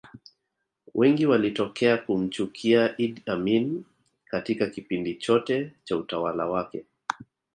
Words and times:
Wengi 0.93 1.25
walitokea 1.25 1.97
kumchukia 1.97 2.97
Idd 2.97 3.21
Amin 3.29 3.83
Katika 4.25 4.67
kipindi 4.69 5.15
chote 5.15 5.73
Cha 5.83 5.97
utawala 5.97 6.45
wake 6.45 6.85